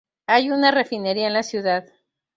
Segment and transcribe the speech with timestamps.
[0.25, 1.85] Hay una refinería en la ciudad.